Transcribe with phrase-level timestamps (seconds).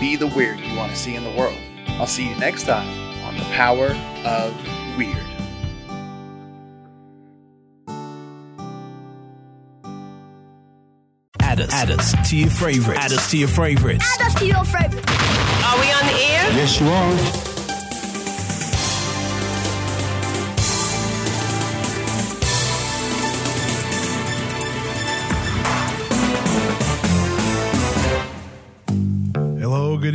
[0.00, 1.56] be the weird you want to see in the world.
[1.98, 2.88] I'll see you next time
[3.24, 3.88] on The Power
[4.24, 4.54] of
[4.96, 5.16] Weird.
[11.40, 13.00] Add us, add us to your favorites.
[13.00, 14.04] Add us to your favorites.
[14.18, 15.08] Add us to your favorite.
[15.64, 16.52] Are we on the air?
[16.52, 17.55] Yes, you are.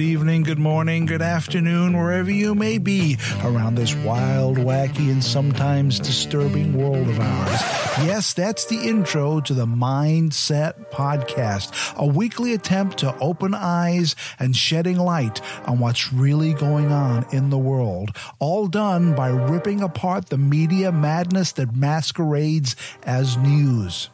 [0.01, 5.99] Evening, good morning, good afternoon, wherever you may be around this wild, wacky, and sometimes
[5.99, 7.61] disturbing world of ours.
[8.05, 14.55] Yes, that's the intro to the Mindset Podcast, a weekly attempt to open eyes and
[14.55, 20.27] shedding light on what's really going on in the world, all done by ripping apart
[20.27, 24.09] the media madness that masquerades as news.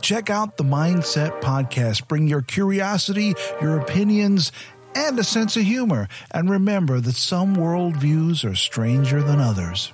[0.00, 2.08] Check out the Mindset Podcast.
[2.08, 4.50] Bring your curiosity, your opinions,
[4.94, 6.08] and a sense of humor.
[6.30, 9.92] And remember that some worldviews are stranger than others.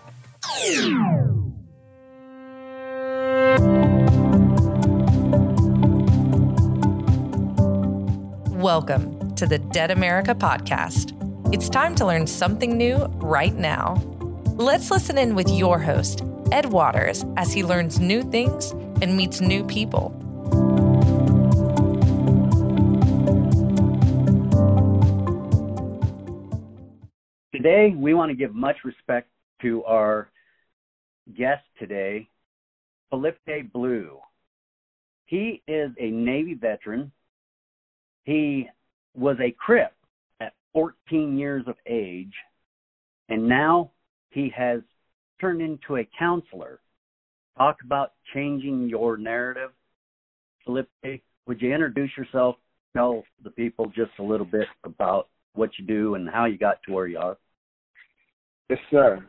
[8.53, 11.13] Welcome to the Dead America podcast.
[11.55, 14.03] It's time to learn something new right now.
[14.57, 19.41] Let's listen in with your host, Ed Waters, as he learns new things and meets
[19.41, 20.26] new people.
[27.67, 29.29] Today, we want to give much respect
[29.61, 30.31] to our
[31.37, 32.29] guest today,
[33.11, 34.21] Felipe Blue.
[35.25, 37.11] He is a Navy veteran.
[38.23, 38.69] He
[39.17, 39.93] was a Crip
[40.39, 42.33] at 14 years of age,
[43.31, 43.91] and now
[44.31, 44.79] he has
[45.41, 46.79] turned into a counselor.
[47.59, 49.71] Talk about changing your narrative.
[50.65, 52.55] Felipe, would you introduce yourself?
[52.97, 56.81] Tell the people just a little bit about what you do and how you got
[56.85, 57.37] to where you are.
[58.69, 59.25] Yes, sir.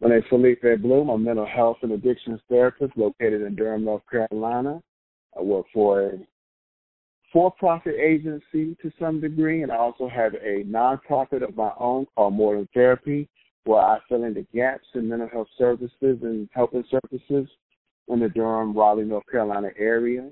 [0.00, 1.10] My name is Felipe Bloom.
[1.10, 4.80] I'm a mental health and addictions therapist located in Durham, North Carolina.
[5.38, 6.12] I work for a
[7.34, 12.32] for-profit agency to some degree, and I also have a nonprofit of my own called
[12.32, 13.28] More Than Therapy,
[13.64, 17.46] where I fill in the gaps in mental health services and helping services
[18.08, 20.30] in the Durham, Raleigh, North Carolina area.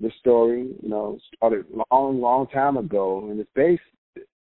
[0.00, 3.82] The story, you know, started long, long time ago, and it's based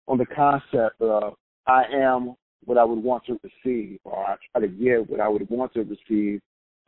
[0.06, 1.34] on the concept of
[1.66, 2.34] I am
[2.65, 5.72] what I would want to receive, or I try to get what I would want
[5.75, 6.41] to receive,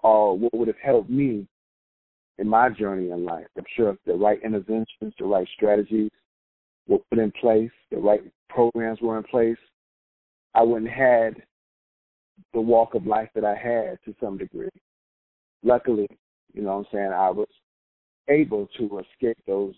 [0.03, 1.47] or what would have helped me
[2.39, 3.47] in my journey in life.
[3.57, 6.11] I'm sure if the right interventions, the right strategies
[6.87, 9.59] were put in place, the right programs were in place,
[10.55, 11.43] I wouldn't have had
[12.55, 14.69] the walk of life that I had to some degree.
[15.63, 16.09] Luckily,
[16.55, 17.49] you know what I'm saying, I was
[18.29, 19.75] able to escape those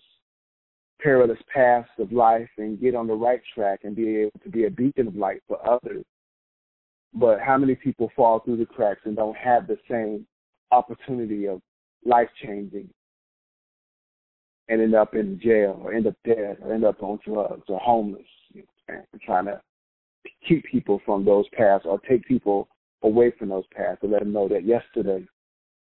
[1.01, 4.65] perilous paths of life and get on the right track and be able to be
[4.65, 6.05] a beacon of light for others.
[7.13, 10.25] But how many people fall through the cracks and don't have the same
[10.71, 11.61] opportunity of
[12.05, 12.89] life changing
[14.69, 17.79] and end up in jail or end up dead or end up on drugs or
[17.79, 18.21] homeless,
[18.53, 19.59] you know, trying to
[20.47, 22.67] keep people from those paths or take people
[23.03, 25.25] away from those paths and let them know that yesterday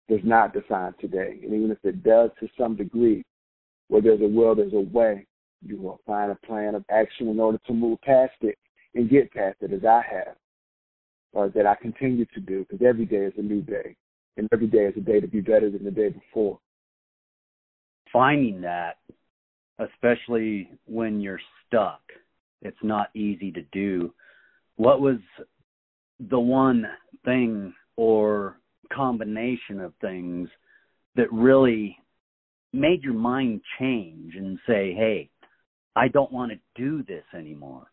[0.09, 1.41] does not define today.
[1.43, 3.25] And even if it does to some degree,
[3.88, 5.27] where there's a will, there's a way.
[5.62, 8.59] You will find a plan of action in order to move past it
[8.94, 10.37] and get past it as I have,
[11.33, 13.97] or that I continue to do, because every day is a new day,
[14.37, 16.59] and every day is a day to be better than the day before.
[18.12, 18.99] Finding that,
[19.79, 22.00] especially when you're stuck,
[22.62, 24.12] it's not easy to do.
[24.77, 25.19] What was
[26.19, 26.87] the one
[27.25, 28.59] thing or
[28.93, 30.49] combination of things
[31.17, 31.99] that really
[32.73, 35.31] made your mind change and say, hey,
[35.95, 37.89] I don't want to do this anymore?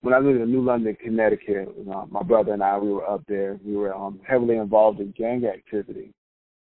[0.00, 3.08] when I lived in New London, Connecticut, you know, my brother and I, we were
[3.08, 3.58] up there.
[3.64, 6.12] We were um, heavily involved in gang activity.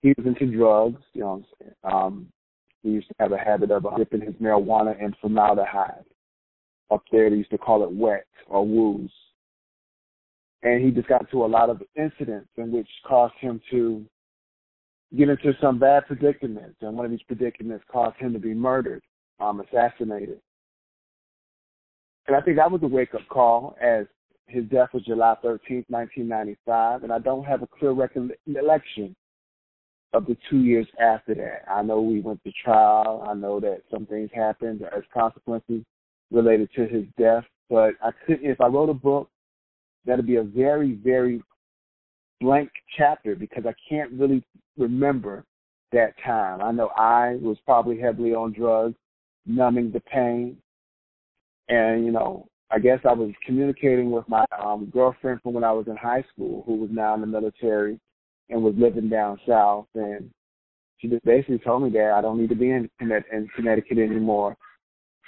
[0.03, 1.03] He was into drugs.
[1.13, 1.45] You know,
[1.85, 2.29] um,
[2.83, 6.05] he used to have a habit of dipping his marijuana in formaldehyde.
[6.91, 9.11] Up there, they used to call it wet or woos.
[10.63, 14.05] And he just got into a lot of incidents in which caused him to
[15.15, 16.77] get into some bad predicaments.
[16.81, 19.03] And one of these predicaments caused him to be murdered,
[19.41, 20.41] um, assassinated.
[22.27, 24.07] And I think that was a wake up call as
[24.49, 27.05] his death was July 13th, 1995.
[27.05, 29.15] And I don't have a clear recollection
[30.13, 31.71] of the two years after that.
[31.71, 33.25] I know we went to trial.
[33.29, 35.83] I know that some things happened as consequences
[36.31, 37.45] related to his death.
[37.69, 39.29] But I couldn't, if I wrote a book,
[40.05, 41.43] that'd be a very, very
[42.41, 44.45] blank chapter because I can't really
[44.77, 45.45] remember
[45.93, 46.61] that time.
[46.61, 48.97] I know I was probably heavily on drugs,
[49.47, 50.57] numbing the pain.
[51.69, 55.73] And, you know, I guess I was communicating with my um, girlfriend from when I
[55.73, 57.99] was in high school, who was now in the military
[58.51, 59.87] and was living down south.
[59.95, 60.31] And
[60.99, 64.57] she just basically told me that I don't need to be in, in Connecticut anymore,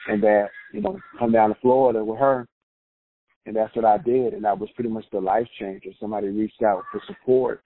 [0.09, 2.47] and that you know come down to Florida with her.
[3.49, 5.89] And that's what I did, and that was pretty much the life changer.
[5.99, 7.63] Somebody reached out for support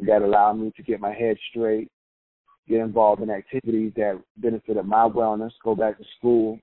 [0.00, 1.90] that allowed me to get my head straight,
[2.68, 6.58] get involved in activities that benefited my wellness, go back to school.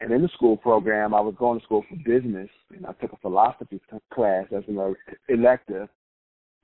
[0.00, 3.12] And in the school program, I was going to school for business, and I took
[3.12, 3.80] a philosophy
[4.12, 4.96] class as an
[5.28, 5.88] elective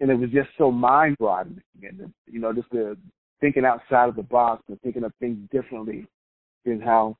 [0.00, 1.62] and it was just so mind boggling.
[1.82, 2.97] And you know, just the
[3.41, 6.06] thinking outside of the box and thinking of things differently
[6.64, 7.17] than how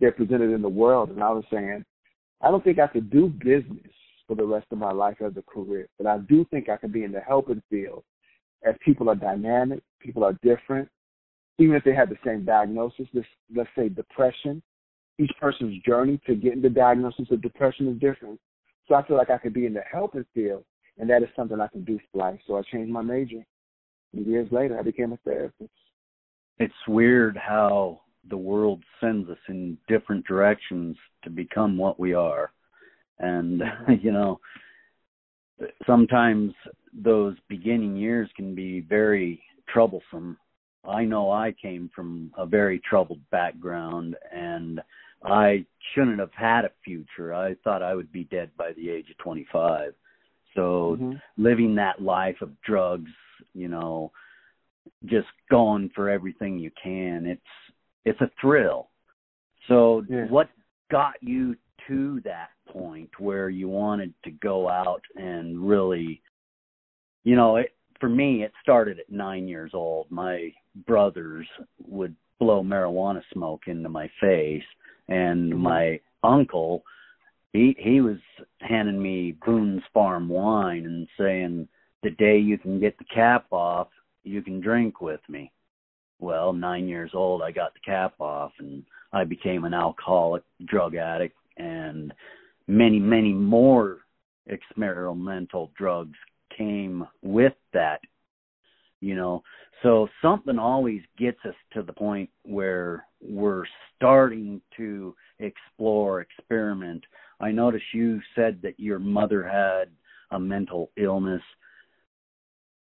[0.00, 1.10] they're presented in the world.
[1.10, 1.84] And I was saying,
[2.42, 3.92] I don't think I could do business
[4.26, 6.92] for the rest of my life as a career, but I do think I could
[6.92, 8.04] be in the helping field
[8.64, 10.88] as people are dynamic, people are different.
[11.58, 14.62] Even if they have the same diagnosis, let's, let's say depression,
[15.18, 18.40] each person's journey to getting the diagnosis of depression is different.
[18.88, 20.64] So I feel like I could be in the helping field
[20.98, 22.40] and that is something I can do for life.
[22.46, 23.44] So I changed my major.
[24.12, 25.70] And years later, I became a therapist.
[26.58, 28.01] It's weird how
[28.32, 32.50] the world sends us in different directions to become what we are.
[33.18, 33.62] And,
[34.02, 34.40] you know,
[35.86, 36.54] sometimes
[36.94, 40.38] those beginning years can be very troublesome.
[40.82, 44.80] I know I came from a very troubled background and
[45.22, 47.34] I shouldn't have had a future.
[47.34, 49.92] I thought I would be dead by the age of 25.
[50.54, 51.12] So mm-hmm.
[51.36, 53.10] living that life of drugs,
[53.52, 54.10] you know,
[55.04, 57.40] just going for everything you can, it's
[58.04, 58.88] it's a thrill.
[59.68, 60.26] So yeah.
[60.28, 60.48] what
[60.90, 61.56] got you
[61.88, 66.22] to that point where you wanted to go out and really
[67.24, 70.10] you know, it for me it started at 9 years old.
[70.10, 70.52] My
[70.86, 71.46] brothers
[71.86, 74.64] would blow marijuana smoke into my face
[75.08, 75.62] and mm-hmm.
[75.62, 76.82] my uncle
[77.52, 78.18] he he was
[78.60, 81.68] handing me Boone's Farm wine and saying,
[82.02, 83.88] "The day you can get the cap off,
[84.24, 85.52] you can drink with me."
[86.22, 90.94] Well, nine years old, I got the cap off, and I became an alcoholic, drug
[90.94, 92.14] addict, and
[92.66, 93.98] many, many more
[94.46, 96.16] experimental drugs
[96.56, 98.00] came with that.
[99.00, 99.42] You know,
[99.82, 103.64] so something always gets us to the point where we're
[103.96, 107.04] starting to explore, experiment
[107.42, 109.90] I noticed you said that your mother had
[110.30, 111.42] a mental illness.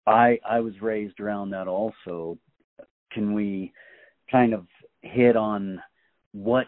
[0.07, 2.39] I I was raised around that also.
[3.13, 3.73] Can we
[4.31, 4.67] kind of
[5.03, 5.81] hit on
[6.33, 6.67] what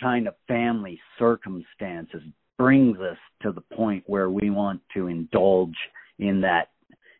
[0.00, 2.22] kind of family circumstances
[2.58, 5.76] brings us to the point where we want to indulge
[6.18, 6.68] in that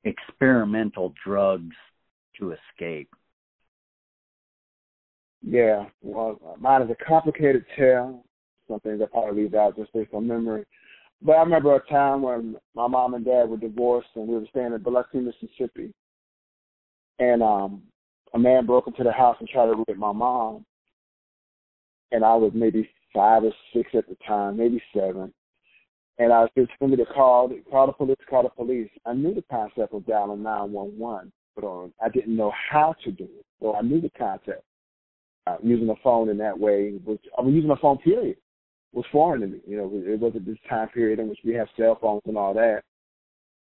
[0.04, 1.74] experimental drugs
[2.38, 3.10] to escape?
[5.42, 8.24] Yeah, well, mine is a complicated tale
[8.68, 10.64] some things I probably leave out just based on memory.
[11.22, 14.46] But I remember a time when my mom and dad were divorced and we were
[14.50, 15.92] staying in Biloxi, Mississippi.
[17.18, 17.82] And um
[18.34, 20.64] a man broke into the house and tried to rape my mom.
[22.12, 25.32] And I was maybe five or six at the time, maybe seven.
[26.18, 28.90] And I was just me to call, call the police, call the police.
[29.04, 33.24] I knew the concept of dialing 911, but um, I didn't know how to do
[33.24, 33.44] it.
[33.60, 34.62] So I knew the concept.
[35.46, 38.38] Uh, using the phone in that way was I was using the phone period
[38.94, 39.58] was foreign to me.
[39.66, 42.54] You know, it wasn't this time period in which we have cell phones and all
[42.54, 42.82] that.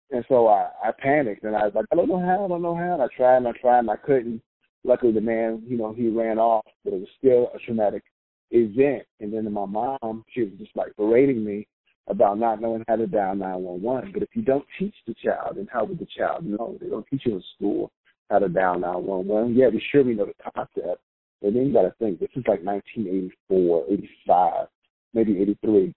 [0.09, 2.61] And so I, I panicked and I was like, I don't know how, I don't
[2.61, 2.93] know how.
[2.93, 4.41] And I tried and I tried and I couldn't.
[4.87, 8.03] Luckily, the man, you know, he ran off, but it was still a traumatic
[8.51, 9.03] event.
[9.19, 11.67] And then my mom, she was just like berating me
[12.07, 14.13] about not knowing how to dial 911.
[14.13, 16.77] But if you don't teach the child, then how would the child know?
[16.79, 17.91] They don't teach you in school
[18.29, 19.55] how to dial 911.
[19.55, 21.01] Yeah, we sure we know the concept.
[21.41, 24.67] But then you got to think, this is like 1984, 85
[25.13, 25.93] maybe 83,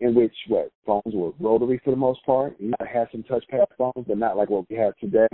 [0.00, 2.54] in which what phones were rotary for the most part.
[2.58, 5.28] You might have some touchpad phones, but not like what we have today.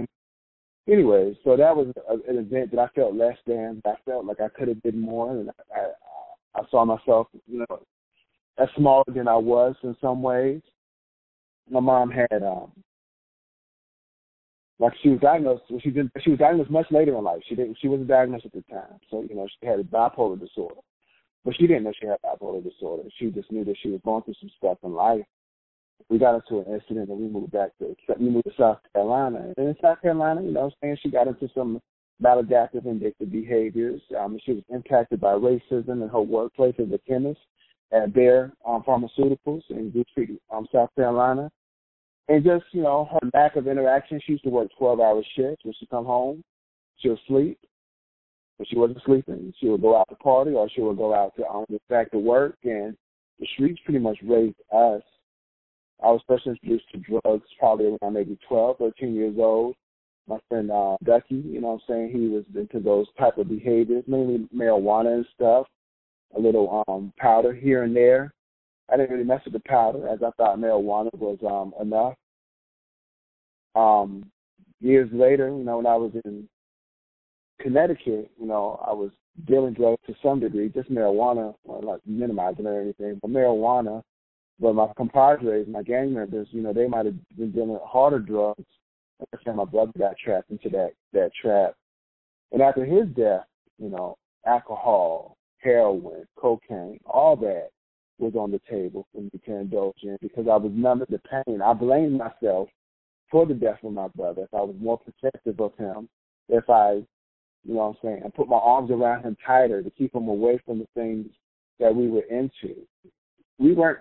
[0.88, 3.82] Anyway, so that was a, an event that I felt less than.
[3.84, 7.64] I felt like I could have did more, and I, I, I saw myself, you
[7.68, 7.80] know,
[8.58, 10.62] as smaller than I was in some ways.
[11.68, 12.70] My mom had um
[14.78, 17.40] like she was diagnosed she did she was diagnosed much later in life.
[17.48, 19.00] She didn't she wasn't diagnosed at the time.
[19.10, 20.80] So, you know, she had a bipolar disorder.
[21.44, 23.08] But she didn't know she had bipolar disorder.
[23.18, 25.24] She just knew that she was going through some stuff in life.
[26.08, 29.52] We got into an incident and we moved back to we moved to South Carolina.
[29.56, 31.80] And in South Carolina, you know I'm saying, she got into some
[32.22, 34.00] maladaptive and addictive behaviors.
[34.18, 37.40] Um, she was impacted by racism in her workplace as a chemist
[37.92, 41.50] at Bayer um, Pharmaceuticals in Goose Creek, um, South Carolina.
[42.28, 44.20] And just, you know, her lack of interaction.
[44.24, 45.64] She used to work 12 hour shifts.
[45.64, 46.42] When she come home,
[46.98, 47.58] she would sleep.
[48.56, 51.36] When she wasn't sleeping, she would go out to party or she would go out
[51.36, 52.56] to um, back to work.
[52.64, 52.96] And
[53.38, 55.02] the streets pretty much raised us.
[56.02, 59.74] I was first introduced to drugs probably around maybe 12, 13 years old.
[60.28, 63.48] My friend uh, Ducky, you know what I'm saying, he was into those type of
[63.48, 65.66] behaviors, mainly marijuana and stuff,
[66.36, 68.32] a little um powder here and there.
[68.92, 72.14] I didn't really mess with the powder as I thought marijuana was um enough.
[73.74, 74.30] Um
[74.80, 76.48] years later, you know, when I was in
[77.60, 79.10] Connecticut, you know, I was
[79.46, 84.02] dealing drugs to some degree, just marijuana, not minimizing or anything, but marijuana.
[84.58, 88.64] But my compadres, my gang members, you know, they might have been dealing harder drugs.
[89.44, 91.74] How my brother got trapped into that that trap.
[92.52, 93.44] And after his death,
[93.78, 97.70] you know, alcohol, heroin, cocaine, all that
[98.18, 101.20] was on the table for me to indulge in because I was numb to the
[101.20, 101.60] pain.
[101.62, 102.68] I blamed myself
[103.30, 104.42] for the death of my brother.
[104.42, 106.08] If I was more protective of him,
[106.48, 107.02] if I,
[107.64, 110.28] you know what I'm saying, and put my arms around him tighter to keep him
[110.28, 111.26] away from the things
[111.78, 112.86] that we were into.
[113.58, 113.98] We weren't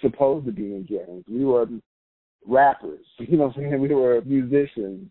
[0.00, 1.24] supposed to be in gangs.
[1.28, 1.66] We were
[2.46, 3.04] rappers.
[3.18, 3.80] You know what I'm saying?
[3.80, 5.10] We were musicians.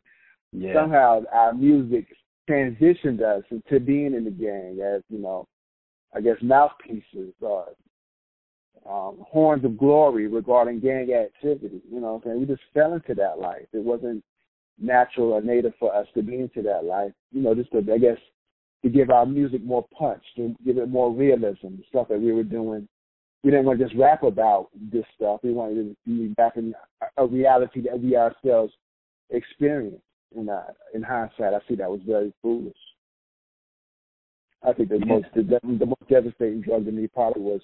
[0.51, 0.73] Yeah.
[0.73, 2.07] Somehow our music
[2.49, 5.47] transitioned us into being in the gang as, you know,
[6.15, 7.67] I guess, mouthpieces or
[8.89, 11.81] um, horns of glory regarding gang activity.
[11.91, 12.39] You know, what I'm saying?
[12.39, 13.65] we just fell into that life.
[13.73, 14.23] It wasn't
[14.79, 17.11] natural or native for us to be into that life.
[17.31, 18.17] You know, just to, I guess,
[18.83, 22.31] to give our music more punch, to give it more realism, the stuff that we
[22.31, 22.87] were doing.
[23.45, 25.41] We didn't want to just rap about this stuff.
[25.43, 26.73] We wanted to be back in
[27.15, 28.73] a reality that we ourselves
[29.29, 30.01] experienced.
[30.35, 30.63] And uh,
[30.95, 32.73] in hindsight, I see that was very foolish.
[34.67, 37.61] I think the most the, the most devastating drug to me probably was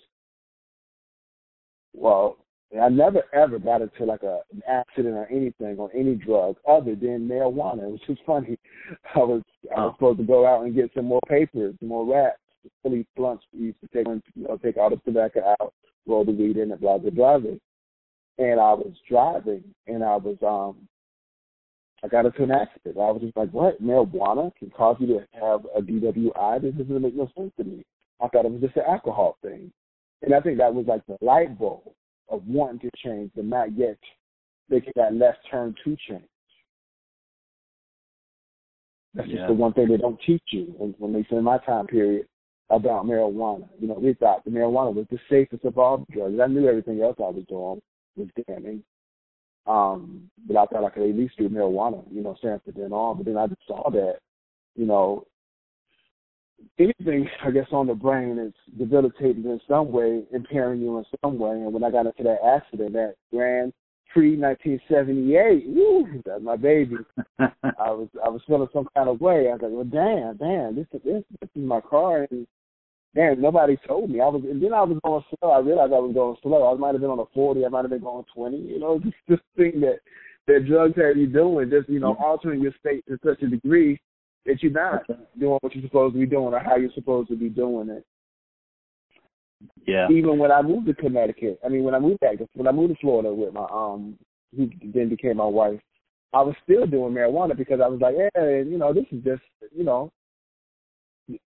[1.95, 2.37] well,
[2.79, 6.93] I never ever got into like a an accident or anything on any drug other
[6.93, 8.59] than marijuana, which is funny.
[9.15, 9.41] I was
[9.75, 12.37] I was supposed to go out and get some more papers, more wraps,
[12.83, 15.73] Philly blunts we used to take you know, take all the tobacco out,
[16.07, 17.35] roll the weed in and blah blah blah.
[18.37, 20.87] And I was driving and I was um
[22.03, 22.97] I got into an accident.
[22.97, 23.81] I was just like, what?
[23.81, 26.61] Marijuana can cause you to have a DWI?
[26.61, 27.85] This doesn't make no sense to me.
[28.19, 29.71] I thought it was just an alcohol thing.
[30.23, 31.83] And I think that was like the light bulb
[32.29, 33.97] of wanting to change, but not yet
[34.69, 36.23] making that left turn to change.
[39.13, 39.37] That's yeah.
[39.37, 42.25] just the one thing they don't teach you when, when they say my time period
[42.71, 43.67] about marijuana.
[43.79, 46.39] You know, we thought the marijuana was the safest of all drugs.
[46.41, 47.81] I knew everything else I was doing
[48.15, 48.83] was damning.
[49.67, 53.17] Um, but I thought I could at least do marijuana, you know, Sanford then on.
[53.17, 54.15] But then I just saw that,
[54.75, 55.25] you know,
[56.79, 61.37] anything, I guess, on the brain is debilitating in some way, impairing you in some
[61.37, 61.51] way.
[61.51, 63.73] And when I got into that accident, that Grand
[64.11, 66.95] Prix 1978, woo, that's my baby.
[67.39, 69.47] I was I was feeling some kind of way.
[69.47, 72.47] I was like, well, damn, damn, this is this, this is my car, and
[73.15, 74.21] damn, nobody told me.
[74.21, 75.51] I was, and then I was going slow.
[75.51, 76.71] I realized I was going slow.
[76.71, 77.65] I might have been on a 40.
[77.65, 78.57] I might have been going 20.
[78.57, 79.99] You know, just this thing that
[80.47, 83.99] that drugs have you doing, just you know, altering your state to such a degree
[84.45, 85.05] that you're not
[85.39, 88.05] doing what you're supposed to be doing or how you're supposed to be doing it.
[89.85, 90.07] Yeah.
[90.09, 92.93] Even when I moved to Connecticut, I mean, when I moved back, when I moved
[92.93, 94.17] to Florida with my um,
[94.55, 95.79] who then became my wife,
[96.33, 99.43] I was still doing marijuana because I was like, yeah, you know, this is just,
[99.75, 100.11] you know,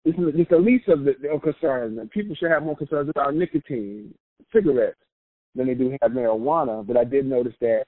[0.05, 1.99] is just the least of the, the concerns.
[1.99, 4.15] And people should have more concerns about nicotine,
[4.53, 4.99] cigarettes,
[5.55, 6.87] than they do have marijuana.
[6.87, 7.85] But I did notice that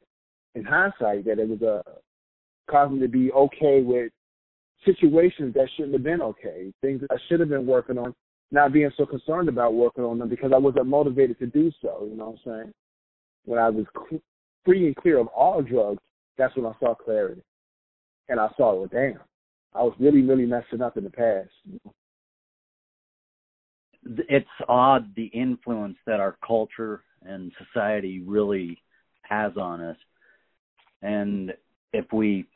[0.55, 1.83] in hindsight that it was uh,
[2.71, 4.11] caused me to be okay with
[4.85, 8.15] situations that shouldn't have been okay, things that I should have been working on,
[8.51, 12.07] not being so concerned about working on them because I wasn't motivated to do so.
[12.09, 12.73] You know what I'm saying?
[13.45, 13.87] When I was
[14.65, 16.03] free and clear of all drugs,
[16.39, 17.43] that's when I saw clarity,
[18.29, 19.21] and I saw, well, damn,
[19.77, 21.51] I was really, really messing up in the past.
[24.29, 28.81] it's odd the influence that our culture and society really
[29.23, 29.97] has on us.
[31.03, 31.53] And
[31.93, 32.47] if we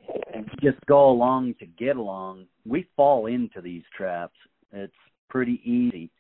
[0.62, 4.36] just go along to get along, we fall into these traps.
[4.72, 4.92] It's
[5.28, 6.10] pretty easy.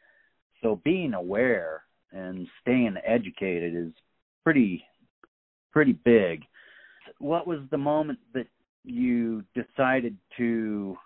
[0.62, 3.92] So being aware and staying educated is
[4.44, 4.84] pretty
[5.72, 6.42] pretty big.
[7.18, 8.46] What was the moment that
[8.84, 10.96] you decided to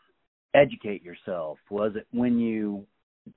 [0.54, 1.59] educate yourself?
[1.71, 2.87] Was it when you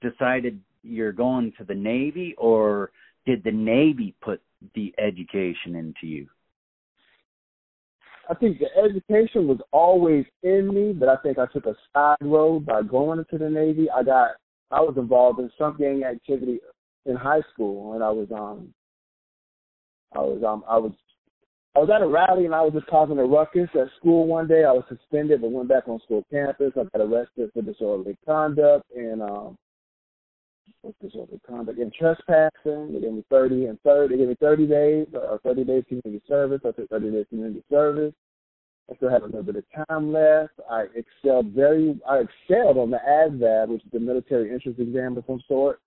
[0.01, 2.91] decided you're going to the Navy or
[3.25, 4.41] did the Navy put
[4.75, 6.27] the education into you?
[8.29, 12.17] I think the education was always in me, but I think I took a side
[12.22, 13.88] road by going into the Navy.
[13.89, 14.32] I got
[14.70, 16.60] I was involved in some gang activity
[17.06, 18.74] in high school and I was um
[20.13, 20.91] I was um I was
[21.77, 24.48] I was at a rally and I was just causing a ruckus at school one
[24.48, 24.63] day.
[24.63, 26.74] I was suspended but went back on school campus.
[26.75, 29.55] I got arrested for disorderly conduct and um
[30.81, 32.93] what's disorderly conduct and trespassing.
[32.93, 35.84] They gave me thirty and thirty they gave me thirty days or uh, thirty days
[35.88, 36.62] community service.
[36.65, 38.13] I took thirty days community service.
[38.91, 40.53] I still had a little bit of time left.
[40.67, 45.25] I excelled very I excelled on the ASVAB, which is the military entrance exam of
[45.27, 45.79] some sort.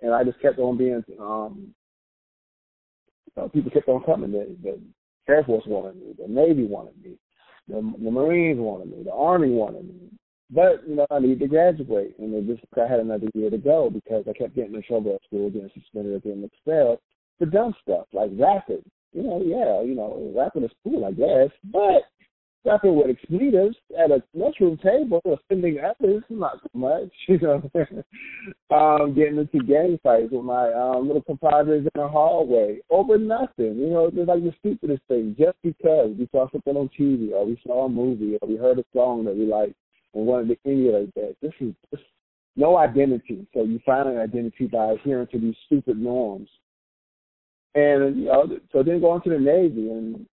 [0.00, 1.72] And I just kept on being um
[3.52, 4.32] people kept on coming.
[4.32, 4.80] The, the
[5.28, 6.14] Air Force wanted me.
[6.18, 7.16] The Navy wanted me.
[7.68, 9.04] The, the Marines wanted me.
[9.04, 10.10] The Army wanted me.
[10.52, 12.14] But, you know, I needed to graduate.
[12.18, 15.14] And it just, I had another year to go because I kept getting in trouble
[15.14, 16.98] at school, getting suspended, getting expelled
[17.38, 18.82] for dumb stuff like rapping.
[19.12, 21.50] You know, yeah, you know, rapping is cool, I guess.
[21.72, 22.02] But
[22.64, 27.62] rapping with expletives at a lunchroom table, offending others, not so much, you know.
[28.70, 33.76] um, getting into gang fights with my um, little compadres in the hallway over nothing,
[33.76, 37.46] you know, just like the stupidest thing, just because we saw something on TV or
[37.46, 39.74] we saw a movie or we heard a song that we liked
[40.14, 41.36] and wanted to emulate that.
[41.40, 42.04] This is just
[42.56, 43.46] no identity.
[43.54, 46.48] So you find an identity by adhering to these stupid norms.
[47.74, 50.26] And you know, so then going to the Navy and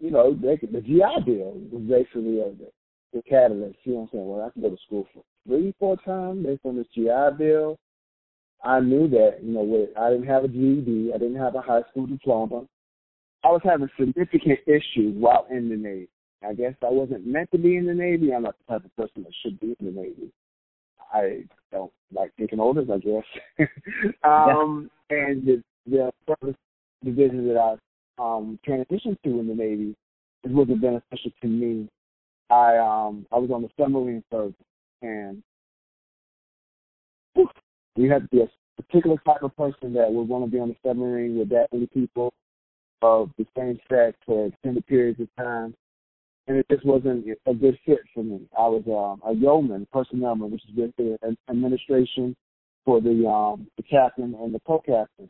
[0.00, 2.70] you know, they could, the GI Bill was basically uh, the,
[3.12, 3.78] the catalyst.
[3.84, 4.28] You know what I'm saying?
[4.28, 7.78] Well, I can go to school for three, four times based on this GI Bill.
[8.64, 11.12] I knew that, you know, with, I didn't have a GED.
[11.14, 12.64] I didn't have a high school diploma.
[13.44, 16.08] I was having significant issues while in the Navy.
[16.46, 18.34] I guess I wasn't meant to be in the Navy.
[18.34, 20.32] I'm not the type of person that should be in the Navy.
[21.12, 23.24] I don't like taking orders, I guess.
[24.24, 25.16] um, yeah.
[25.16, 26.58] And the, the first
[27.04, 27.76] division that I
[28.18, 29.94] um, transitioned to in the Navy
[30.44, 31.88] is wasn't beneficial to me.
[32.50, 34.54] I um I was on the submarine service
[35.02, 35.42] and
[37.34, 37.48] whew,
[37.96, 40.68] you had to be a particular type of person that would want to be on
[40.68, 42.32] the submarine with that many people
[43.02, 45.74] of the same sex for extended periods of time.
[46.48, 48.42] And it just wasn't a good fit for me.
[48.56, 52.36] I was um, a yeoman, personnel, which is with the administration
[52.84, 55.28] for the um, the captain and the co-captain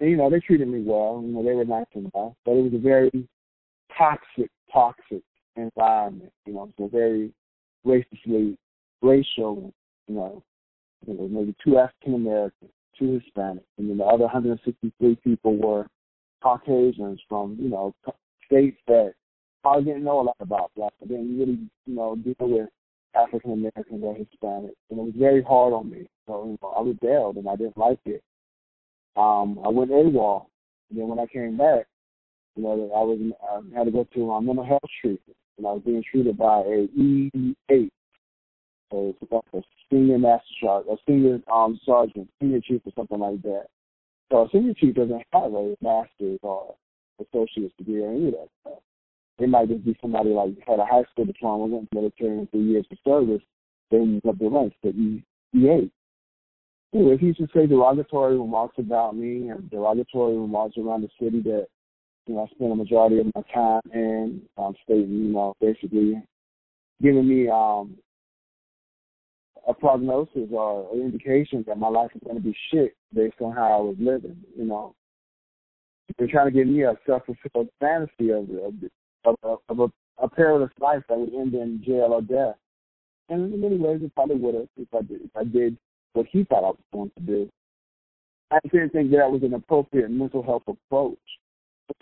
[0.00, 1.22] you know, they treated me well.
[1.24, 3.28] You know, they were nice enough, but it was a very
[3.96, 5.22] toxic, toxic
[5.56, 6.32] environment.
[6.46, 7.32] You know, so very
[7.86, 8.56] racistly
[9.02, 9.72] racial.
[10.08, 10.42] You know,
[11.06, 15.86] there was maybe two African Americans, two Hispanics, and then the other 163 people were
[16.42, 17.94] Caucasians from you know
[18.46, 19.12] states that
[19.64, 20.92] I didn't know a lot about black.
[21.02, 22.68] I didn't really you know deal with
[23.14, 26.06] African Americans or Hispanics, and it was very hard on me.
[26.26, 28.22] So you know, I rebelled, and I didn't like it.
[29.16, 30.46] Um, I went AWOL.
[30.90, 31.86] And then when I came back,
[32.56, 35.72] you know, I was I had to go to my mental health treatment, and I
[35.72, 37.90] was being treated by a E8,
[38.90, 43.40] so it's a senior master sergeant, a senior um sergeant, senior chief, or something like
[43.42, 43.66] that.
[44.30, 46.74] So a senior chief doesn't have a master's or
[47.20, 48.78] associate's degree or any of that stuff.
[49.38, 52.62] They might just be somebody like had a high school diploma, went to military three
[52.62, 53.42] years of service,
[53.90, 55.24] then up the ranks to E
[56.94, 61.40] E8 if he should say derogatory remarks about me and derogatory remarks around the city
[61.42, 61.66] that
[62.26, 66.22] you know I spend a majority of my time in, um, stating you know basically
[67.00, 67.96] giving me um
[69.68, 73.54] a prognosis or an indication that my life is going to be shit based on
[73.54, 74.36] how I was living.
[74.56, 74.94] You know,
[76.18, 78.48] they're trying to give me a self-fulfilled fantasy of
[79.24, 82.56] of, of, of a, a perilous life that would end in jail or death.
[83.28, 85.76] And in many ways, it probably would have if I did if I did
[86.12, 87.50] what he thought I was going to do.
[88.50, 91.18] I didn't think that was an appropriate mental health approach.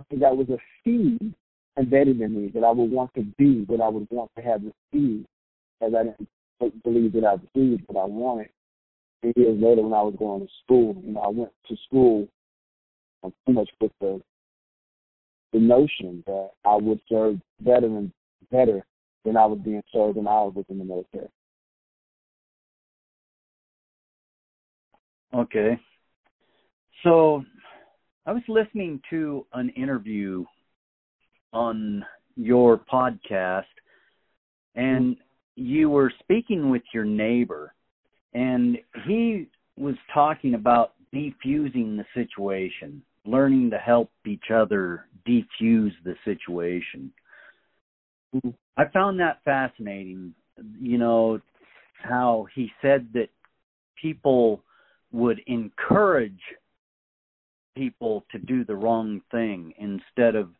[0.01, 1.35] I think that was a seed
[1.79, 4.63] embedded in me that I would want to be, that I would want to have
[4.93, 5.25] seed,
[5.81, 8.49] as I didn't believe that I received what I wanted.
[9.23, 12.29] And years later, when I was going to school, you know, I went to school
[13.25, 14.21] um, pretty much with the
[15.53, 18.13] the notion that I would serve better and
[18.51, 18.85] better
[19.25, 21.29] than I was being served when I was in the military.
[25.35, 25.79] Okay.
[27.03, 27.45] So
[28.27, 30.45] I was listening to an interview
[31.53, 32.05] on
[32.37, 33.65] your podcast
[34.75, 35.17] and
[35.57, 37.75] you were speaking with your neighbor
[38.35, 46.15] and he was talking about defusing the situation, learning to help each other defuse the
[46.25, 47.13] situation.
[48.35, 48.51] Mm-hmm.
[48.77, 50.35] I found that fascinating.
[50.81, 51.41] You know,
[52.03, 53.29] how he said that
[54.01, 54.63] people
[55.13, 56.41] would encourage
[57.75, 60.51] people to do the wrong thing instead of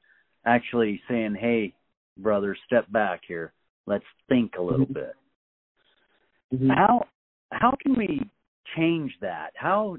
[0.45, 1.75] actually saying, "Hey,
[2.17, 3.53] brother, step back here.
[3.87, 4.95] Let's think a little Mhm.
[4.95, 5.17] bit."
[6.53, 6.75] Mhm.
[6.75, 7.07] How
[7.51, 8.29] how can we
[8.77, 9.53] change that?
[9.57, 9.97] How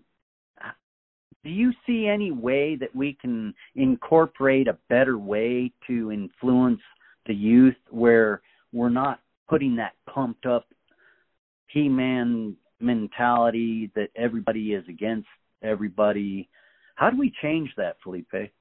[1.44, 6.82] do you see any way that we can incorporate a better way to influence
[7.26, 8.42] the youth where
[8.74, 10.68] we're not putting that pumped up
[11.68, 15.28] He-Man mentality that everybody is against
[15.64, 16.50] everybody?
[16.96, 18.52] How do we change that, Felipe?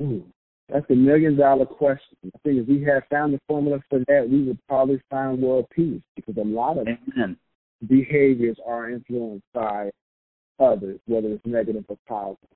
[0.00, 0.24] Ooh,
[0.68, 2.16] that's a million dollar question.
[2.24, 5.66] I think if we had found the formula for that, we would probably find world
[5.74, 7.36] peace because a lot of Amen.
[7.86, 9.90] behaviors are influenced by
[10.58, 12.48] others, whether it's negative or positive.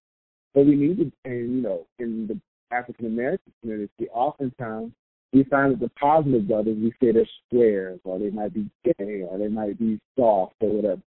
[0.54, 2.40] But we need to, and you know, in the
[2.74, 4.92] African American community, oftentimes
[5.32, 9.22] we find that the positive brothers, we say they're squares, or they might be gay,
[9.28, 11.02] or they might be soft, or whatever.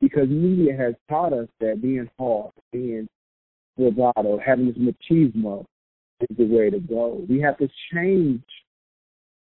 [0.00, 3.08] Because media has taught us that being hard, being
[3.76, 5.64] bravado, having this machismo
[6.20, 7.24] is the way to go.
[7.28, 8.42] We have to change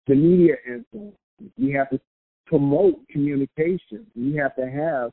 [0.07, 1.17] the media influence.
[1.57, 2.01] We have to
[2.47, 4.07] promote communication.
[4.17, 5.11] We have to have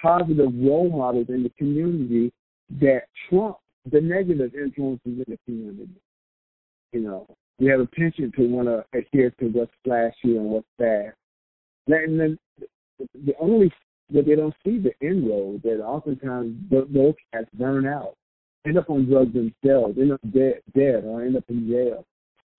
[0.00, 2.32] positive role models in the community
[2.80, 3.56] that trump
[3.90, 5.88] the negative influences in the community.
[6.92, 10.66] You know, we have a penchant to want to adhere to what's flashy and what's
[10.78, 11.16] fast.
[11.88, 12.38] And then
[12.98, 13.72] the only
[14.12, 18.14] that they don't see the inroad that oftentimes those cats burn out,
[18.66, 22.04] end up on drugs themselves, end up dead, dead or end up in jail,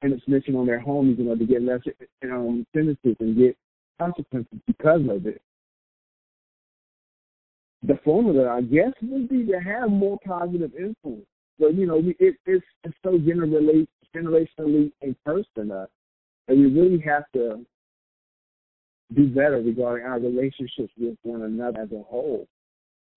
[0.03, 1.79] end up snitching on their homies, you know, to get less
[2.23, 3.55] um, sentences and get
[3.99, 5.41] consequences because of it.
[7.83, 11.25] The formula, I guess, would be to have more positive influence.
[11.59, 15.89] So you know, it, it's it's so generally generationally immersed in us
[16.47, 17.65] that we really have to
[19.15, 22.47] do better regarding our relationships with one another as a whole.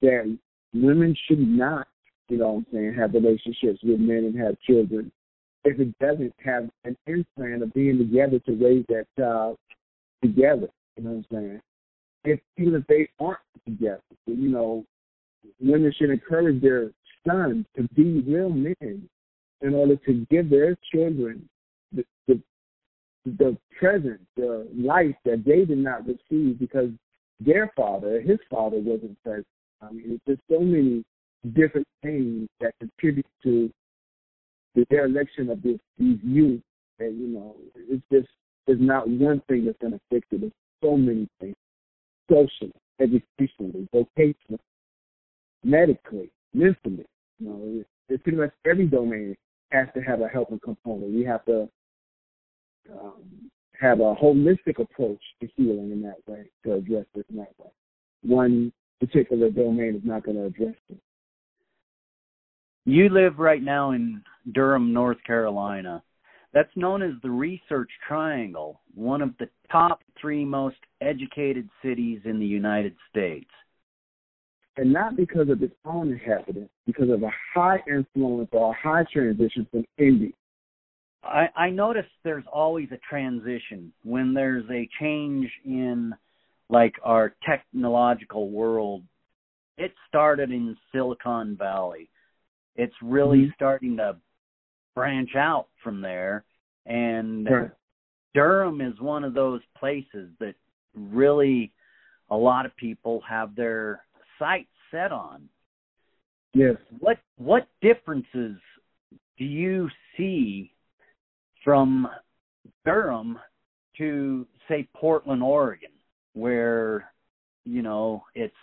[0.03, 0.37] That
[0.73, 1.89] women should not,
[2.29, 5.11] you know what I'm saying, have relationships with men and have children
[5.65, 9.59] if it doesn't have an implant of being together to raise that child
[10.23, 10.69] together.
[10.97, 11.61] You know what I'm saying?
[12.25, 14.85] If even if they aren't together, you know,
[15.61, 16.91] women should encourage their
[17.27, 19.09] sons to be real men
[19.63, 21.49] in order to give their children
[21.93, 22.41] the, the
[23.27, 26.91] the present, the life that they did not receive because
[27.39, 29.47] their father, his father, wasn't present.
[29.83, 31.05] I mean, there's just so many
[31.55, 33.71] different things that contribute to
[34.75, 36.63] the dereliction of this these youth.
[36.99, 38.29] And you know, it's just
[38.67, 40.41] there's not one thing that's going to fix it.
[40.41, 41.57] There's so many things,
[42.31, 44.59] socially, educationally, vocationally,
[45.65, 47.07] medically, mentally.
[47.39, 49.37] You know, it's pretty much every domain
[49.71, 51.13] has to have a helping component.
[51.13, 51.69] We have to
[52.93, 57.53] um, have a holistic approach to healing in that way, to address this in that
[57.59, 57.71] way.
[58.23, 60.99] One particular domain is not going to address it.
[62.85, 66.03] You live right now in Durham, North Carolina.
[66.53, 72.41] That's known as the Research Triangle, one of the top three most educated cities in
[72.41, 73.51] the United States.
[74.77, 79.05] And not because of its own inhabitants, because of a high influence or a high
[79.13, 80.31] transition from India.
[81.23, 86.15] I, I notice there's always a transition when there's a change in
[86.71, 89.03] like our technological world.
[89.77, 92.09] It started in Silicon Valley.
[92.77, 93.55] It's really Mhm.
[93.55, 94.17] starting to
[94.95, 96.45] branch out from there
[96.87, 97.71] and Right.
[98.35, 100.55] Durham is one of those places that
[100.95, 101.73] really
[102.31, 104.05] a lot of people have their
[104.41, 105.49] sights set on.
[106.53, 106.75] Yes.
[106.99, 108.59] What what differences
[109.39, 110.73] do you see
[111.63, 112.09] from
[112.85, 113.39] Durham
[113.99, 115.93] to say Portland, Oregon,
[116.33, 117.13] where
[117.65, 118.55] you know it's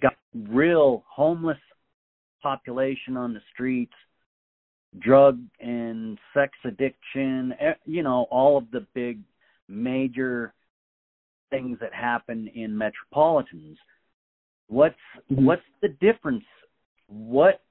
[0.00, 1.58] got real homeless
[2.42, 3.92] population on the streets,
[5.00, 9.20] drug and sex addiction, eh, you know, all of the big
[9.68, 10.54] major
[11.50, 13.78] things that happen in metropolitans.
[14.68, 14.98] What's
[15.30, 15.44] Mhm.
[15.44, 16.44] what's the difference?
[17.06, 17.62] What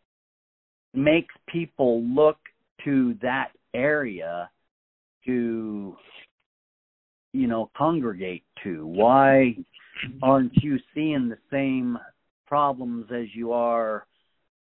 [0.94, 2.40] makes people look
[2.84, 4.50] to that area
[5.26, 5.98] to
[7.34, 8.86] you know congregate to?
[8.88, 9.58] Why
[10.22, 12.00] aren't you seeing the same
[12.46, 14.06] problems as you are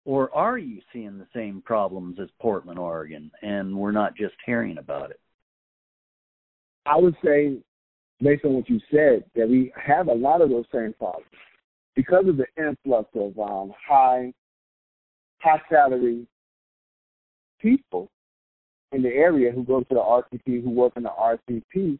[0.05, 4.77] or are you seeing the same problems as Portland, Oregon, and we're not just hearing
[4.77, 5.19] about it?
[6.85, 7.57] I would say,
[8.21, 11.27] based on what you said, that we have a lot of those same problems
[11.95, 14.33] because of the influx of um, high,
[15.39, 16.27] high salary
[17.61, 18.09] people
[18.91, 21.99] in the area who go to the RTP, who work in the RTP,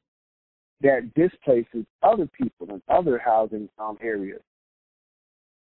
[0.82, 4.42] that displaces other people in other housing um, areas.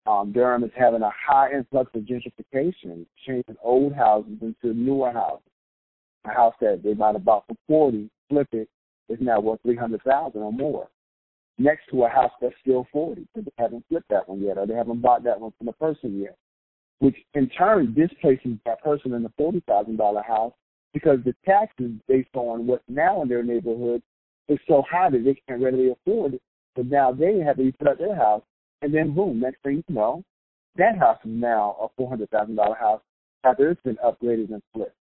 [0.06, 5.48] Um, Durham is having a high influx of gentrification, changing old houses into newer houses.
[6.26, 8.70] A house that they might have bought for forty, flip it,
[9.10, 10.88] is now worth three hundred thousand or more.
[11.60, 14.66] Next to a house that's still forty, because they haven't flipped that one yet, or
[14.66, 16.36] they haven't bought that one from the person yet.
[17.00, 20.54] Which in turn displaces that person in the forty thousand dollar house
[20.94, 24.02] because the taxes based on what's now in their neighborhood
[24.48, 26.42] is so high that they can't readily afford it.
[26.76, 28.44] But now they have to put up their house,
[28.82, 30.24] and then boom, next thing you know,
[30.76, 33.02] that house is now a four hundred thousand dollar house
[33.44, 34.96] after it's been upgraded and flipped.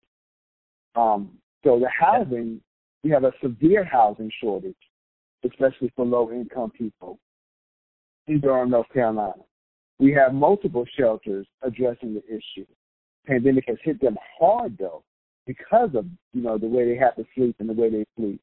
[0.96, 2.60] Um, so the housing,
[3.04, 4.74] we have a severe housing shortage,
[5.44, 7.18] especially for low income people
[8.26, 9.34] in Durham, North Carolina.
[9.98, 12.66] We have multiple shelters addressing the issue.
[13.26, 15.02] Pandemic has hit them hard though,
[15.46, 18.40] because of you know the way they have to sleep and the way they sleep.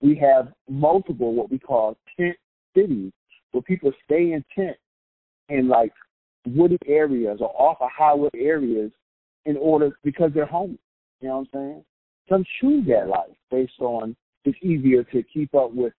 [0.00, 2.36] We have multiple what we call tent
[2.76, 3.12] cities
[3.52, 4.78] where people stay in tents
[5.48, 5.92] in like
[6.46, 8.90] wooded areas or off of highway areas
[9.44, 10.78] in order because they're homeless.
[11.20, 11.84] You know what I'm saying?
[12.28, 15.92] Some choose that life based on it's easier to keep up with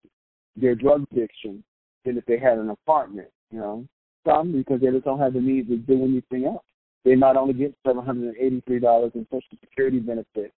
[0.56, 1.62] their drug addiction
[2.04, 3.28] than if they had an apartment.
[3.50, 3.84] You know,
[4.26, 6.64] some because they just don't have the means to do anything else.
[7.04, 10.54] They not only get seven hundred and eighty-three dollars in Social Security benefits,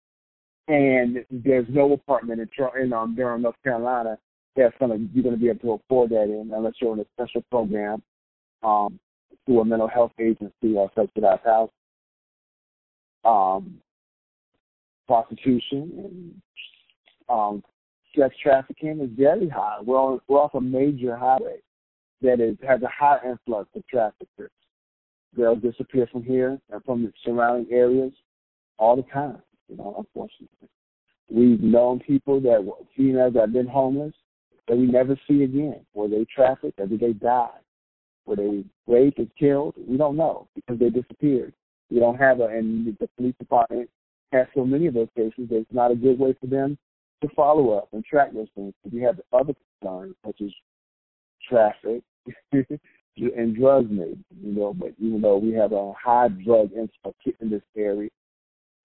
[0.67, 2.49] and there's no apartment in,
[2.81, 4.17] in um, Durham, North Carolina
[4.55, 7.41] that's gonna you're gonna be able to afford that in unless you're in a special
[7.49, 8.01] program
[8.63, 8.99] um,
[9.45, 11.69] through a mental health agency or subsidized house.
[13.23, 13.79] Um,
[15.11, 16.41] prostitution and
[17.29, 17.63] um,
[18.17, 19.77] sex trafficking is very high.
[19.83, 21.57] We're, on, we're off a major highway
[22.21, 24.51] that is has a high influx of traffickers.
[25.35, 28.11] They'll disappear from here and from the surrounding areas
[28.77, 29.41] all the time.
[29.69, 30.69] You know, unfortunately,
[31.29, 34.13] we've known people that females that have been homeless
[34.67, 37.49] that we never see again, where they traffic, or did they die,
[38.25, 39.75] where they raped and killed.
[39.87, 41.53] We don't know because they disappeared.
[41.89, 43.89] We don't have a, and the police department
[44.31, 45.47] has so many of those cases.
[45.49, 46.77] There's not a good way for them
[47.21, 48.73] to follow up and track those things.
[48.91, 50.49] We have the other concerns such as
[51.47, 52.03] traffic
[53.17, 54.73] and drugs, maybe you know.
[54.73, 58.09] But even though we have a high drug influx in this area,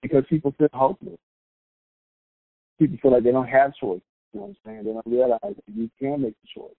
[0.02, 1.18] because people feel hopeless,
[2.78, 4.00] people feel like they don't have choice.
[4.32, 4.84] You know what I'm saying?
[4.84, 6.74] They don't realize that you can make the choice.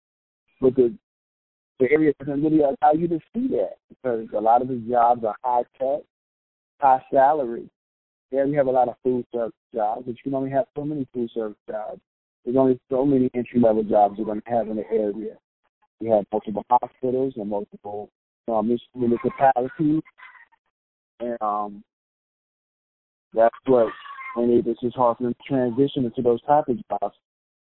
[0.62, 0.93] But the
[1.80, 5.24] the area doesn't really allow you to see that because a lot of the jobs
[5.24, 6.02] are high tech,
[6.80, 7.70] high salary.
[8.31, 10.83] Yeah, we have a lot of food service jobs, but you can only have so
[10.83, 12.01] many food service jobs.
[12.43, 15.35] There's only so many entry level jobs you're going to have in the area.
[15.99, 18.09] We have multiple hospitals and multiple
[18.47, 20.01] um, municipalities,
[21.19, 21.83] and um,
[23.33, 23.87] that's what
[24.35, 27.15] and it's just hard for them to transition into those type of jobs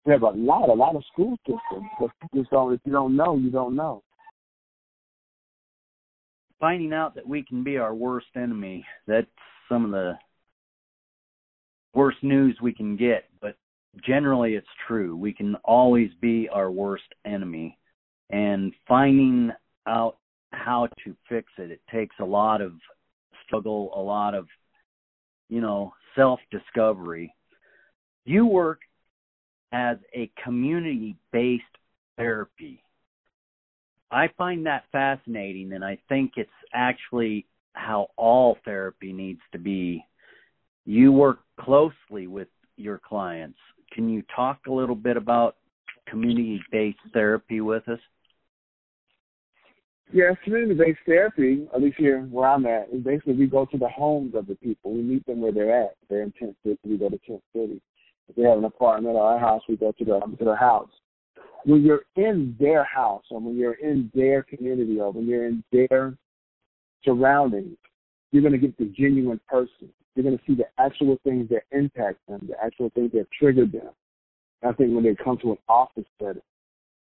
[0.07, 2.73] we have a lot, a lot of school systems, but just don't.
[2.73, 4.05] If you don't know, you don't know.
[6.61, 9.27] Finding out that we can be our worst enemy, that's
[9.69, 10.17] some of the
[11.97, 13.57] worst news we can get, but
[14.05, 15.17] generally it's true.
[15.17, 17.79] We can always be our worst enemy.
[18.31, 19.51] And finding
[19.87, 20.19] out
[20.53, 22.73] how to fix it, it takes a lot of
[23.47, 24.47] struggle, a lot of,
[25.49, 27.35] you know, self discovery.
[28.25, 28.81] You work
[29.73, 31.63] as a community based
[32.17, 32.83] therapy.
[34.11, 40.05] I find that fascinating, and I think it's actually how all therapy needs to be.
[40.87, 43.59] You work closely with your clients.
[43.93, 45.57] Can you talk a little bit about
[46.09, 47.99] community based therapy with us?
[50.13, 53.77] Yeah, community based therapy, at least here where I'm at, is basically we go to
[53.77, 54.93] the homes of the people.
[54.93, 55.97] We meet them where they're at.
[56.09, 57.81] They're in Tent City, we go to Tent City.
[58.29, 60.91] If they have an apartment or a house, we go to the to house.
[61.65, 65.65] When you're in their house, or when you're in their community, or when you're in
[65.73, 66.17] their
[67.05, 67.77] surroundings,
[68.33, 69.91] you're going to get the genuine person.
[70.15, 73.67] You're going to see the actual things that impact them, the actual things that trigger
[73.67, 73.91] them.
[74.63, 76.43] I think when they come to an office setting,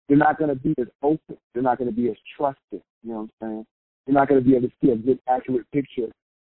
[0.07, 1.37] they're not going to be as open.
[1.53, 2.81] They're not going to be as trusted.
[3.03, 3.65] You know what I'm saying?
[4.05, 6.11] You're not going to be able to see a good, accurate picture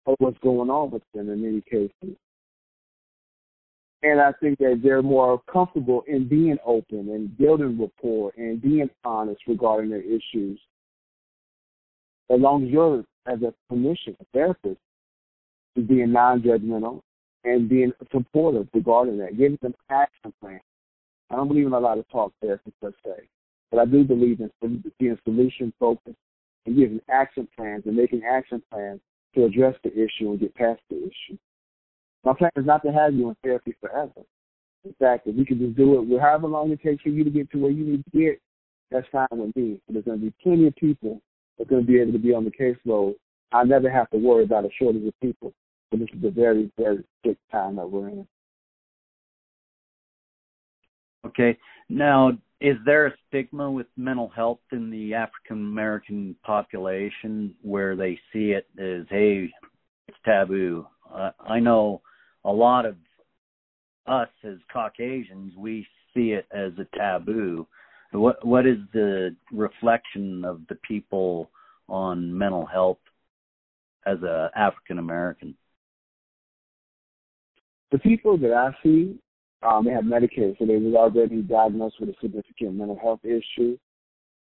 [0.06, 2.16] of what's going on with them in many cases.
[4.02, 8.88] And I think that they're more comfortable in being open and building rapport and being
[9.04, 10.60] honest regarding their issues.
[12.30, 14.78] As long as you're, as a clinician, a therapist,
[15.76, 17.00] is being non-judgmental
[17.44, 20.60] and being supportive regarding that, giving them action plans.
[21.30, 23.28] I don't believe in a lot of talk therapy per se,
[23.70, 24.50] but I do believe in
[24.98, 26.16] being solution focused
[26.66, 29.00] and giving action plans and making action plans
[29.34, 31.38] to address the issue and get past the issue.
[32.24, 34.22] My plan is not to have you in therapy forever.
[34.84, 37.30] In fact, if we can just do it, however long it takes for you to
[37.30, 38.40] get to where you need to get,
[38.90, 39.80] that's fine with me.
[39.86, 41.20] But there's going to be plenty of people
[41.58, 43.14] that's going to be able to be on the caseload.
[43.52, 45.52] I never have to worry about a shortage of people.
[45.90, 48.26] But this is a very, very sick time that we're in.
[51.26, 51.58] Okay.
[51.88, 58.18] Now, is there a stigma with mental health in the African American population where they
[58.32, 59.50] see it as, hey,
[60.08, 60.86] it's taboo?
[61.12, 62.02] Uh, I know
[62.44, 62.96] a lot of
[64.06, 67.66] us as Caucasians, we see it as a taboo.
[68.12, 71.50] What what is the reflection of the people
[71.88, 72.98] on mental health
[74.06, 75.54] as a African American?
[77.90, 79.18] The people that I see,
[79.62, 83.78] um, they have Medicaid, so they were already diagnosed with a significant mental health issue,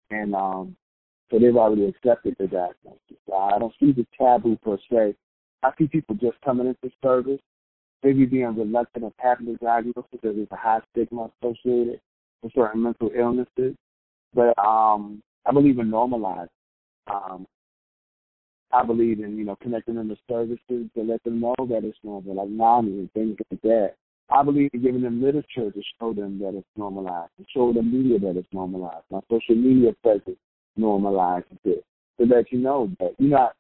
[0.10, 0.76] and um,
[1.30, 3.18] so they've already accepted the diagnosis.
[3.28, 5.16] So I don't see the taboo per se.
[5.64, 7.42] I see people just coming into service
[8.04, 12.00] maybe being reluctant of having the diagnosis because there's a high stigma associated
[12.42, 13.76] with certain mental illnesses.
[14.34, 16.48] But um, I believe in normalizing.
[17.12, 17.48] Um,
[18.72, 20.60] I believe in you know connecting them to services
[20.96, 23.94] to let them know that it's normal, like NAMI and things like that.
[24.32, 27.82] I believe in giving them literature to show them that it's normalized, to show the
[27.82, 29.06] media that it's normalized.
[29.10, 30.38] My social media presence
[30.78, 31.84] normalizes it
[32.20, 33.54] to let you know that you're not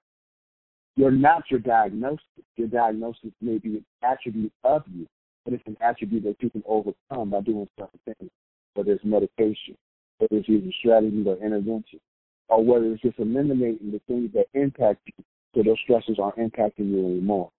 [0.96, 2.24] you're not your diagnosis.
[2.56, 5.08] Your diagnosis may be an attribute of you,
[5.46, 8.30] but it's an attribute that you can overcome by doing certain things,
[8.74, 9.76] whether it's medication,
[10.18, 12.00] whether it's using strategies or intervention,
[12.48, 15.24] or whether it's just eliminating the things that impact you
[15.56, 17.52] so those stresses aren't impacting you anymore.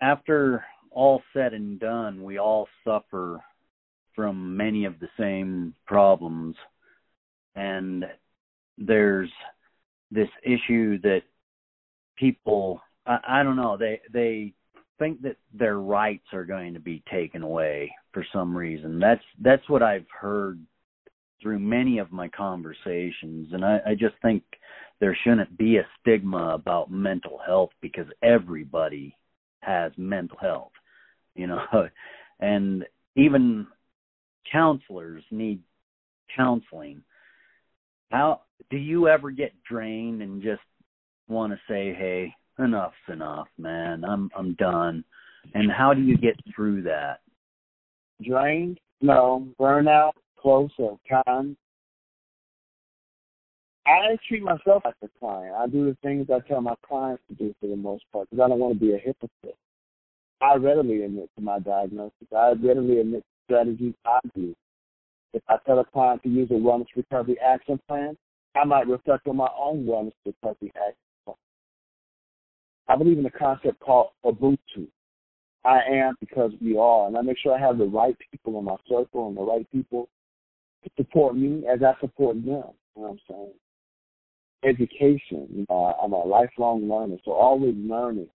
[0.00, 3.42] After all said and done, we all suffer
[4.14, 6.56] from many of the same problems.
[7.54, 8.06] And
[8.78, 9.30] there's
[10.10, 11.22] this issue that
[12.16, 14.54] people I, I don't know they they
[14.98, 18.98] think that their rights are going to be taken away for some reason.
[18.98, 20.60] That's that's what I've heard
[21.42, 24.42] through many of my conversations, and I, I just think
[25.00, 29.16] there shouldn't be a stigma about mental health because everybody
[29.60, 30.72] has mental health,
[31.34, 31.60] you know,
[32.40, 32.84] and
[33.16, 33.66] even
[34.50, 35.60] counselors need
[36.34, 37.02] counseling.
[38.10, 40.62] How do you ever get drained and just
[41.28, 44.04] want to say, "Hey, enough's enough, man.
[44.04, 45.04] I'm I'm done."
[45.54, 47.20] And how do you get through that?
[48.22, 48.80] Drained?
[49.02, 49.46] No.
[49.60, 50.12] Burnout?
[50.38, 51.56] Close or kind?
[53.86, 55.54] I treat myself like a client.
[55.54, 58.42] I do the things I tell my clients to do for the most part because
[58.42, 59.58] I don't want to be a hypocrite.
[60.40, 62.28] I readily admit to my diagnosis.
[62.34, 64.56] I readily admit strategies I use.
[65.34, 68.16] If I tell a client to use a wellness recovery action plan,
[68.54, 71.03] I might reflect on my own wellness recovery action
[72.88, 74.88] I believe in a concept called Ubuntu.
[75.64, 78.64] I am because we are, and I make sure I have the right people in
[78.66, 80.08] my circle and the right people
[80.82, 82.44] to support me as I support them.
[82.44, 83.52] You know what I'm saying?
[84.64, 85.66] Education.
[85.70, 88.28] I'm a lifelong learner, so always learning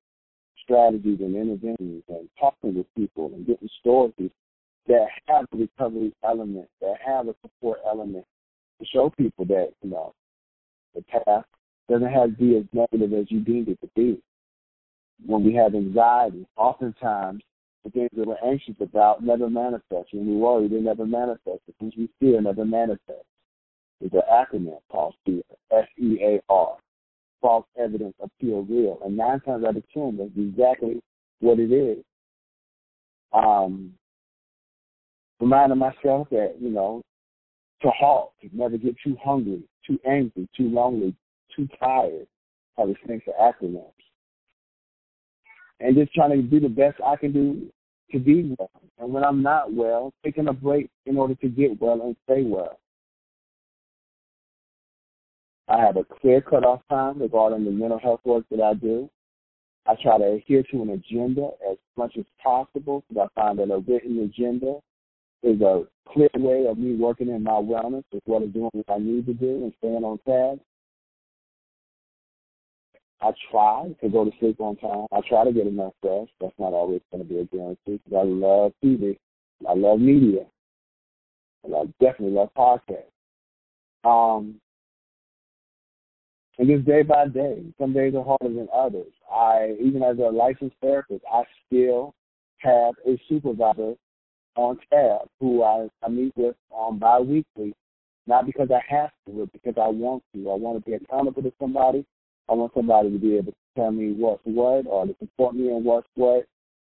[0.64, 4.32] strategies and interventions and talking with people and getting stories
[4.88, 8.26] that have a recovery element, that have a support element
[8.80, 10.14] to show people that, you know,
[10.96, 11.46] the path
[11.88, 14.20] doesn't have to be as negative as you deemed it to be
[15.26, 17.42] when we have anxiety, oftentimes
[17.84, 20.10] the things that we're anxious about never manifest.
[20.14, 21.60] When we worry, they never manifest.
[21.68, 23.26] The things we fear never manifest.
[24.00, 26.78] There's an acronym called FEAR, F-E-A-R.
[27.42, 29.00] False evidence appear real.
[29.04, 31.02] And nine times out of ten, that's exactly
[31.40, 32.04] what it is.
[33.32, 33.94] Um,
[35.40, 37.02] reminding myself that, you know,
[37.82, 41.16] to halt, to never get too hungry, too angry, too lonely,
[41.56, 42.28] too tired.
[42.76, 43.92] All these things are acronyms
[45.80, 47.68] and just trying to do the best I can do
[48.12, 48.72] to be well.
[49.00, 52.44] And when I'm not well, taking a break in order to get well and stay
[52.44, 52.80] well.
[55.68, 59.10] I have a clear cutoff time regarding the mental health work that I do.
[59.86, 63.74] I try to adhere to an agenda as much as possible because I find that
[63.74, 64.80] a written agenda
[65.44, 68.90] is a clear way of me working in my wellness as well as doing what
[68.90, 70.62] I need to do and staying on task.
[73.22, 75.08] I try to go to sleep on time.
[75.12, 76.32] I try to get enough rest.
[76.40, 78.00] That's not always going to be a guarantee.
[78.06, 79.18] Because I love TV.
[79.68, 80.46] I love media.
[81.64, 83.12] And I definitely love podcasts.
[84.06, 84.56] Um,
[86.58, 89.12] and just day by day, some days are harder than others.
[89.32, 92.14] I, even as a licensed therapist, I still
[92.58, 93.96] have a supervisor
[94.56, 97.74] on tab who I, I meet with um, bi-weekly,
[98.28, 100.52] not because I have to, but because I want to.
[100.52, 102.06] I want to be accountable to somebody.
[102.50, 105.70] I want somebody to be able to tell me what's what or to support me
[105.70, 106.46] in what's what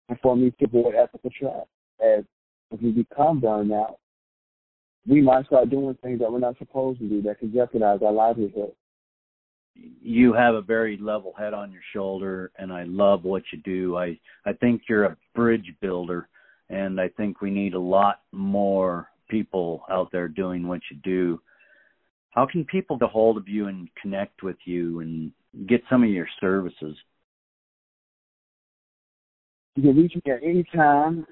[0.08, 1.68] and for me to avoid ethical traps.
[2.00, 2.24] As
[2.70, 3.98] if we become burned out,
[5.06, 8.12] we might start doing things that we're not supposed to do that could jeopardize our
[8.12, 8.72] livelihood
[10.02, 13.96] you have a very level head on your shoulder and I love what you do.
[13.96, 16.28] I I think you're a bridge builder
[16.70, 21.40] and I think we need a lot more people out there doing what you do.
[22.30, 25.32] How can people get hold of you and connect with you and
[25.66, 26.96] get some of your services?
[29.76, 31.26] You can reach me at any time.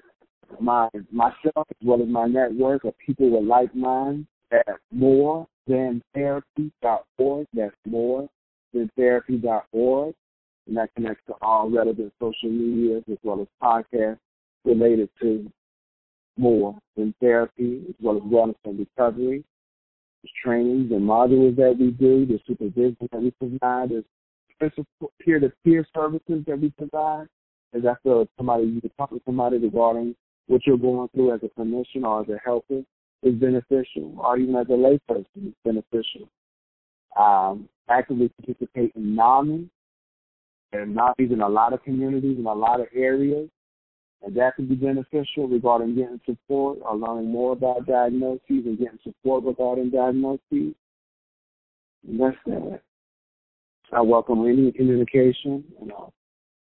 [0.59, 6.01] My myself as well as my network of people with like minds at more than
[6.13, 7.47] therapy.org.
[7.53, 8.29] That's more
[8.73, 10.13] than therapy.org,
[10.67, 14.19] and that connects to all relevant social media as well as podcasts
[14.63, 15.51] related to
[16.37, 19.43] more than therapy, as well as wellness and recovery.
[20.21, 24.03] There's trainings and modules that we do, the supervision that we provide, there's
[24.59, 27.27] peer-to-peer services that we provide.
[27.73, 30.15] As I feel somebody you can talk to somebody regarding
[30.47, 32.81] what you're going through as a clinician or as a helper
[33.23, 36.29] is beneficial, or even as a layperson is beneficial.
[37.19, 39.69] Um, actively participate in NAMI.
[40.73, 43.49] and NAMIs in a lot of communities, in a lot of areas.
[44.21, 48.99] And that can be beneficial regarding getting support or learning more about diagnoses and getting
[49.03, 50.73] support regarding diagnoses.
[52.07, 52.81] And that's that.
[53.91, 55.63] I welcome any communication.
[55.81, 56.13] You know,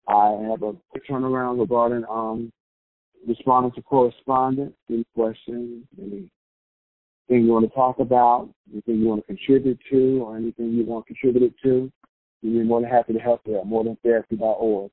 [0.08, 0.74] I have a
[1.10, 2.52] turnaround regarding um,
[3.26, 6.30] responding to correspondence, any questions, anything
[7.28, 11.06] you want to talk about, anything you want to contribute to, or anything you want
[11.06, 11.90] contributed to,
[12.42, 14.90] we'd be more than happy to help you at moretherapy.org.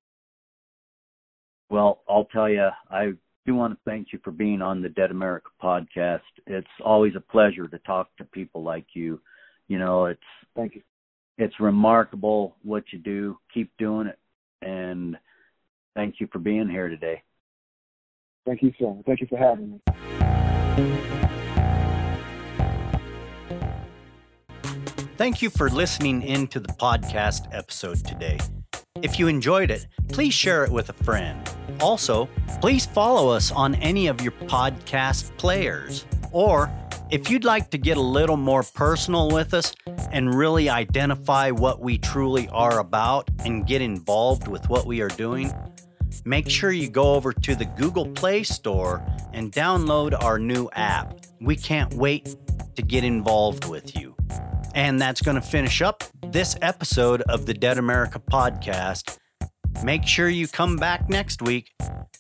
[1.70, 3.14] Well, I'll tell you, I
[3.46, 6.22] do want to thank you for being on the Dead America podcast.
[6.48, 9.20] It's always a pleasure to talk to people like you.
[9.68, 10.22] You know, it's
[10.56, 10.82] thank you.
[11.38, 13.38] It's remarkable what you do.
[13.54, 14.18] Keep doing it,
[14.62, 15.18] and
[15.94, 17.22] thank you for being here today.
[18.46, 18.96] Thank you, sir.
[19.06, 19.82] Thank you for having me.
[25.18, 28.38] Thank you for listening in to the podcast episode today.
[29.02, 31.50] If you enjoyed it, please share it with a friend.
[31.82, 32.30] Also,
[32.62, 36.06] please follow us on any of your podcast players.
[36.32, 36.72] Or,
[37.12, 39.74] if you'd like to get a little more personal with us
[40.12, 45.10] and really identify what we truly are about and get involved with what we are
[45.10, 45.54] doing,
[46.26, 51.20] make sure you go over to the Google Play Store and download our new app.
[51.40, 52.36] We can't wait
[52.76, 54.16] to get involved with you.
[54.74, 59.18] And that's going to finish up this episode of the Dead America podcast.
[59.84, 61.72] Make sure you come back next week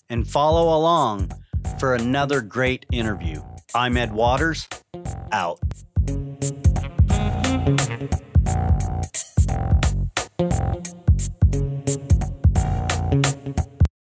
[0.10, 1.32] and follow along
[1.80, 3.42] for another great interview.
[3.76, 4.70] I'm Ed Waters,
[5.34, 5.60] out.